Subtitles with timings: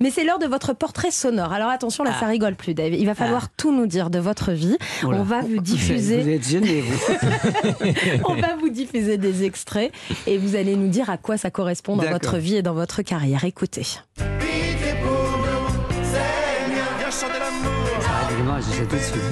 [0.00, 1.52] Mais c'est l'heure de votre portrait sonore.
[1.52, 2.92] Alors attention, là, ça rigole plus, Dave.
[2.94, 4.76] Il va falloir tout nous dire de votre vie.
[5.02, 5.18] Oula.
[5.18, 6.20] On va vous diffuser.
[6.22, 7.14] Vous êtes gêné, vous.
[8.24, 9.92] On va vous diffuser des extraits
[10.26, 13.02] et vous allez nous dire à quoi ça correspond dans votre vie et dans votre
[13.02, 13.44] carrière.
[13.44, 13.86] Écoutez.
[18.54, 19.22] Ah, je tout de suite.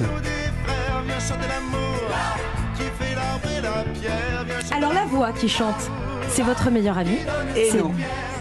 [4.75, 5.75] Alors la voix qui chante,
[6.29, 7.17] c'est votre meilleur ami?
[7.55, 7.91] Et C'est- non.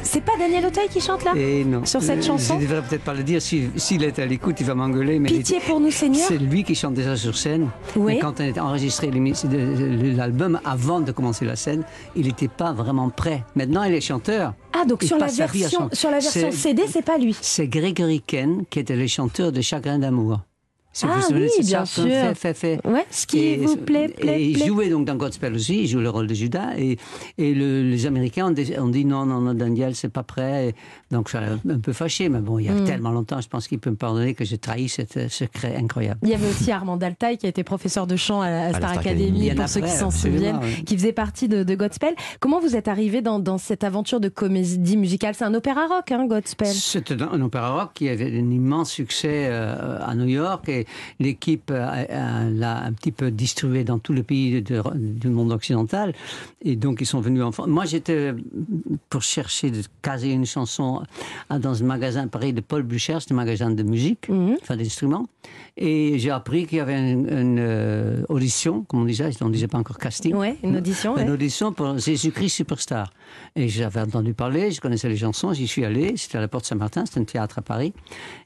[0.02, 1.84] C'est pas Daniel Auteuil qui chante là Et non.
[1.84, 3.40] Sur cette Euh, chanson Je devrais peut-être pas le dire.
[3.42, 5.20] Si- S'il est à l'écoute, il va m'engueuler.
[5.20, 7.68] Pitié pour nous, Seigneur C'est lui qui chante déjà sur scène.
[7.96, 8.14] Oui.
[8.14, 9.10] Mais quand on a enregistré
[10.16, 11.84] l'album avant de commencer la scène,
[12.16, 13.44] il n'était pas vraiment prêt.
[13.54, 14.54] Maintenant, il est chanteur.
[14.72, 17.36] Ah donc sur la version sur la version CD, c'est pas lui.
[17.40, 20.40] C'est Gregory Ken qui était le chanteur de Chagrin d'amour.
[20.92, 22.10] Si Ah vous souvenez oui, bien chanson, sûr.
[22.10, 22.80] Fait, fait, fait.
[22.86, 25.86] Ouais, ce qui Et- vous plaît, plaît, Et il jouait donc dans Godspell aussi, il
[25.86, 26.70] joue le rôle de Judas.
[26.76, 26.98] Et,
[27.38, 30.68] et le- les Américains ont, dit- ont dit non, non, non, Daniel, c'est pas prêt.
[30.70, 30.74] Et
[31.14, 32.82] donc je suis un peu fâché, mais bon, il y Hmm.
[32.82, 36.18] a tellement longtemps, je pense qu'il peut me pardonner que j'ai trahi ce secret incroyable.
[36.24, 38.90] Il y avait aussi Armand Daltaï qui a été professeur de chant à la Star
[38.90, 40.82] Star Academy, pour ceux qui s'en souviennent, ouais.
[40.84, 42.14] qui faisait partie de, de Godspell.
[42.40, 45.34] Comment vous êtes arrivé dans, dans cette aventure de comédie musicale?
[45.36, 46.66] C'est un opéra rock, hein, Godspell?
[46.66, 50.80] C'était un, un opéra rock qui avait un immense succès euh, à New York et
[51.18, 56.14] l'équipe l'a un petit peu distribué dans tous les pays de- du monde occidental.
[56.62, 57.68] Et donc ils sont venus en France.
[57.68, 58.34] Moi j'étais
[59.08, 61.02] pour chercher de caser une chanson
[61.48, 64.56] à- dans un magasin pareil de Paul Blucher, c'est un magasin de musique, Mhm.
[64.62, 65.26] enfin d'instruments.
[65.76, 69.52] Et j'ai appris qu'il y avait une, une, euh, audition, comme on disait, on ne
[69.52, 70.34] disait pas encore casting.
[70.34, 71.16] Ouais, une audition.
[71.16, 71.30] Une ouais.
[71.30, 73.12] audition pour Jésus-Christ Superstar.
[73.56, 76.66] Et j'avais entendu parler, je connaissais les chansons, j'y suis allé, c'était à la Porte
[76.66, 77.92] Saint-Martin, c'était un théâtre à Paris.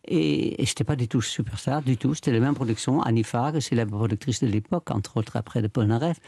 [0.07, 2.15] Et, et j'étais pas du tout superstar, du tout.
[2.25, 6.21] C'était la même production, Annie Farg, célèbre productrice de l'époque, entre autres après de Polnareff.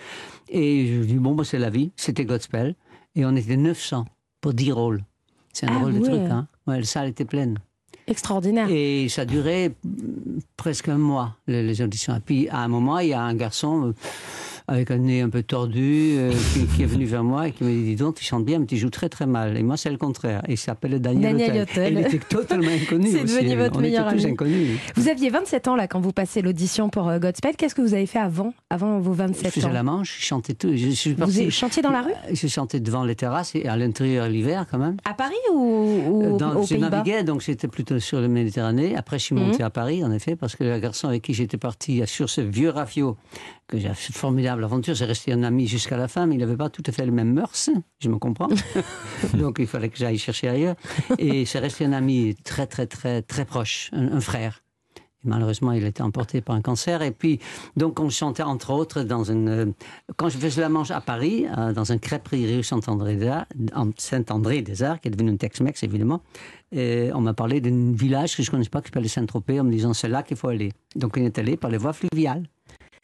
[0.50, 2.74] Et je dis, bon, bah, c'est la vie, c'était Godspell.
[3.14, 4.04] Et on était 900
[4.42, 5.04] pour 10 rôles.
[5.54, 6.48] C'est un Ah drôle de truc, hein.
[6.66, 7.56] Ouais, la salle était pleine.
[8.06, 8.68] Extraordinaire.
[8.68, 12.14] Et ça durait mm, presque un mois, les, les auditions.
[12.14, 13.94] Et puis, à un moment, il y a un garçon euh,
[14.68, 17.64] avec un nez un peu tordu euh, qui, qui est venu vers moi et qui
[17.64, 19.56] me dit Dis donc, tu chantes bien, mais tu joues très très mal.
[19.56, 20.42] Et moi, c'est le contraire.
[20.48, 21.92] Et il s'appelle Daniel, Daniel Hotel.
[21.92, 23.08] Il était totalement inconnu.
[23.10, 24.32] C'est devenu votre On meilleur était tous ami.
[24.32, 24.78] inconnus.
[24.96, 27.54] Vous aviez 27 ans là quand vous passez l'audition pour euh, Godspell.
[27.56, 30.24] Qu'est-ce que vous avez fait avant, avant vos Je 27 faisais ans la manche, je
[30.24, 30.72] chantais tout.
[30.74, 34.28] Je suis Vous chantiez dans la rue Je chantais devant les terrasses et à l'intérieur
[34.28, 34.96] l'hiver quand même.
[35.04, 35.56] À Paris ou,
[36.06, 38.96] ou Euh, Dans, aux je Pays-Bas naviguais, donc j'étais plutôt sur la Méditerranée.
[38.96, 39.64] Après, je suis monté Mhm.
[39.66, 42.70] à Paris, en effet, parce que le garçon avec qui j'étais parti sur ce vieux
[42.70, 43.16] rafio,
[43.68, 43.94] que j'ai une
[44.56, 46.92] formidable aventure, c'est resté un ami jusqu'à la fin, mais il n'avait pas tout à
[46.92, 48.48] fait les mêmes mœurs, je me comprends.
[49.34, 50.76] donc il fallait que j'aille chercher ailleurs.
[51.18, 54.62] Et c'est resté un ami très, très, très, très proche, un, un frère.
[55.24, 57.02] Malheureusement, il a été emporté par un cancer.
[57.02, 57.40] Et puis,
[57.76, 59.48] donc, on chantait entre autres dans une.
[59.48, 59.66] euh,
[60.16, 63.46] Quand je faisais la manche à Paris, euh, dans un crêperie rue Saint-André des Arts,
[63.74, 66.20] en Saint-André des Arts, qui est devenu un Tex-Mex évidemment,
[66.70, 69.64] et on m'a parlé d'un village que je ne connaissais pas qui s'appelait Saint-Tropez, en
[69.64, 70.72] me disant c'est là qu'il faut aller.
[70.94, 72.44] Donc, on est allé par les voies fluviales.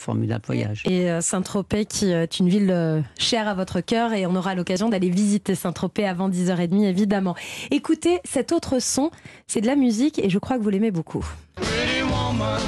[0.02, 0.82] Formidable voyage.
[0.86, 4.56] Et euh, Saint-Tropez, qui est une ville euh, chère à votre cœur, et on aura
[4.56, 7.36] l'occasion d'aller visiter Saint-Tropez avant 10h30, évidemment.
[7.70, 9.12] Écoutez cet autre son,
[9.46, 11.24] c'est de la musique, et je crois que vous l'aimez beaucoup.
[11.54, 12.60] Pretty woman,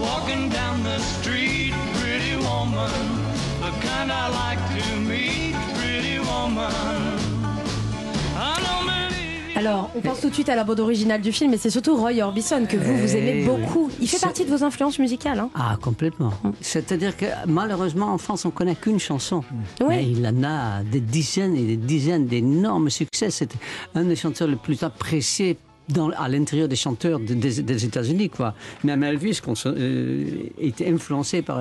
[0.00, 1.72] walking down the street.
[2.00, 2.88] Pretty woman,
[3.60, 5.56] the kind I like to meet.
[5.74, 6.70] Pretty woman.
[8.36, 8.83] I don't believe
[9.56, 11.96] Alors, on pense tout de suite à la bande originale du film, mais c'est surtout
[11.96, 13.88] Roy Orbison que vous, vous aimez Eh beaucoup.
[14.00, 15.38] Il fait partie de vos influences musicales.
[15.38, 16.32] Hein Ah, complètement.
[16.60, 19.44] C'est-à-dire que malheureusement, en France, on connaît qu'une chanson.
[19.80, 19.86] Oui.
[19.88, 23.30] Mais il en a des dizaines et des dizaines d'énormes succès.
[23.30, 23.52] C'est
[23.94, 25.56] un des chanteurs les plus appréciés
[25.88, 28.54] dans, à l'intérieur des chanteurs de- des, des États-Unis, quoi.
[28.84, 30.24] Même Elvis euh,
[30.58, 31.60] était influencé par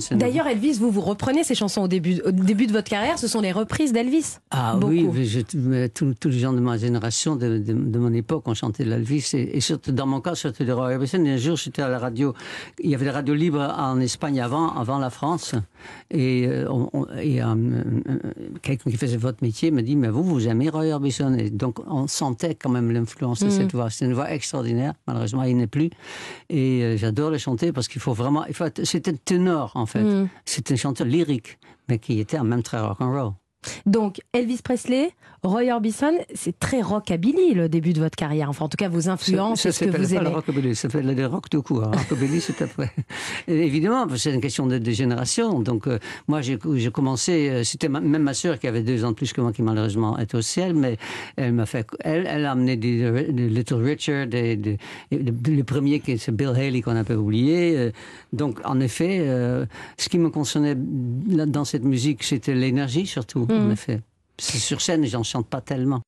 [0.00, 3.18] c'est D'ailleurs, Elvis, vous vous reprenez ces chansons au début, au début de votre carrière,
[3.18, 4.38] ce sont les reprises d'Elvis.
[4.50, 4.92] Ah Beaucoup.
[4.92, 5.40] oui, je-
[5.88, 8.90] tous tous les gens de ma génération, de, de- de mon époque, ont chanté de
[8.90, 9.30] l'Elvis.
[9.34, 10.72] Et, et surtout, dans mon cas, surtout de.
[11.26, 12.34] Et un jour, j'étais à la radio.
[12.82, 15.54] Il y avait la radio libre en Espagne avant, avant la France.
[16.10, 16.66] Et, euh,
[17.22, 17.54] et, euh,
[18.62, 21.78] quelqu'un qui faisait votre métier me dit, mais vous, vous aimez Roy Orbison Et donc,
[21.88, 23.50] on sentait quand même l'influence de Mm.
[23.62, 23.90] Cette voix.
[23.90, 24.94] C'est une voix extraordinaire.
[25.06, 25.90] Malheureusement, il n'est plus.
[26.48, 28.44] Et euh, j'adore le chanter parce qu'il faut vraiment...
[28.52, 30.02] faut C'est un ténor, en fait.
[30.02, 30.28] Mm.
[30.44, 31.58] C'est un chanteur lyrique,
[31.88, 33.32] mais qui était en même très rock'n'roll.
[33.86, 35.10] Donc, Elvis Presley,
[35.42, 38.48] Roy Orbison, c'est très rockabilly le début de votre carrière.
[38.50, 41.14] Enfin, en tout cas, vos influences Ça, ce que vous pas le rockabilly, ça s'appelle
[41.14, 41.84] le rock tout court.
[41.84, 42.90] Rockabilly, c'est après.
[43.48, 45.60] Et évidemment, c'est une question de, de génération.
[45.60, 45.98] Donc, euh,
[46.28, 46.58] moi, j'ai
[46.92, 49.62] commencé, euh, c'était même ma sœur qui avait deux ans de plus que moi, qui
[49.62, 50.96] malheureusement est au ciel, mais
[51.36, 54.78] elle m'a fait, elle, elle a amené des, des Little Richard, des, des-
[55.10, 57.76] des- le premier qui c'est Bill Haley qu'on a pas oublié.
[57.76, 57.90] Euh,
[58.32, 59.64] Donc, en effet, euh,
[59.98, 64.00] ce qui me concernait dans cette musique, c'était l'énergie surtout, en effet.
[64.38, 66.00] Sur scène, j'en chante pas tellement.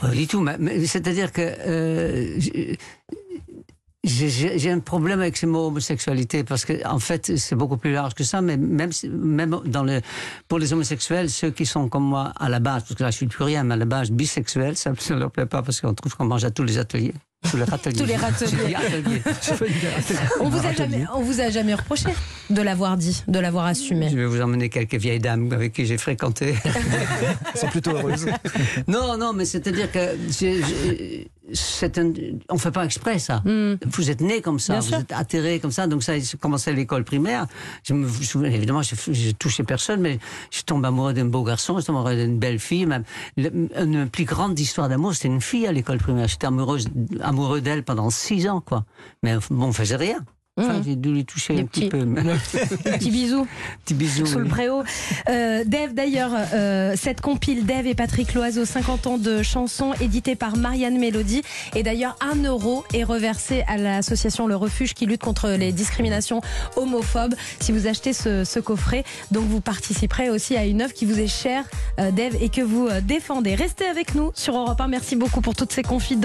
[0.00, 0.40] Pas du tout.
[0.40, 2.38] mais- C'est-à-dire que euh,
[4.04, 8.14] j'ai- un problème avec ces mots homosexualité parce que en fait c'est beaucoup plus large
[8.14, 8.40] que ça.
[8.40, 10.00] Mais même même dans le
[10.48, 13.16] pour les homosexuels, ceux qui sont comme moi à la base, parce que là je
[13.16, 15.94] suis plus rien, mais à la base bisexuel, ça ne leur plaît pas parce qu'on
[15.94, 17.96] trouve qu'on mange à tous les ateliers, tous les râteliers.
[17.96, 19.22] Tous les râteliers.
[20.40, 22.08] On vous a jamais, on vous a jamais reproché
[22.50, 24.08] de l'avoir dit, de l'avoir assumé.
[24.10, 26.54] Je vais vous emmener quelques vieilles dames avec qui j'ai fréquenté.
[26.64, 28.26] Elles sont plutôt heureuses.
[28.86, 29.98] Non, non, mais c'est-à-dire que
[30.38, 31.37] j'ai- j'ai- c'est
[31.98, 32.12] un,
[32.48, 33.42] on fait pas exprès ça.
[33.86, 34.98] Vous êtes né comme ça, Bien vous sûr.
[34.98, 35.86] êtes atterré comme ça.
[35.86, 37.46] Donc ça, j'ai commencé à l'école primaire.
[37.84, 40.18] Je me souviens, évidemment, j'ai j'ai touché personne, mais
[40.50, 42.86] je tombe amoureux d'un beau garçon, je tombe amoureux d'une belle fille.
[42.86, 43.04] Même
[43.36, 46.28] une plus grande histoire d'amour, c'était une fille à l'école primaire.
[46.28, 46.88] J'étais amoureuse,
[47.20, 48.84] amoureux d'elle pendant six ans, quoi.
[49.22, 50.18] Mais bon, on faisait rien.
[50.58, 50.82] Enfin, Mhm.
[50.84, 51.98] j'ai dû lui toucher Des un petit peu.
[52.84, 53.46] Petit bisou.
[53.84, 54.26] Petit bisou.
[54.26, 54.82] sous le préau.
[55.28, 60.34] Euh, Dave, d'ailleurs, euh, cette compile Dave et Patrick Loiseau, 50 ans de chansons, éditée
[60.36, 61.42] par Marianne Mélodie.
[61.74, 66.40] Et d'ailleurs, un euro est reversé à l'association Le Refuge qui lutte contre les discriminations
[66.76, 67.34] homophobes.
[67.60, 71.18] Si vous achetez ce, ce coffret, donc vous participerez aussi à une œuvre qui vous
[71.18, 71.64] est chère,
[72.00, 73.54] euh, Dave, et que vous euh, défendez.
[73.54, 74.88] Restez avec nous sur Europe 1.
[74.88, 76.18] Merci beaucoup pour toutes ces confidences.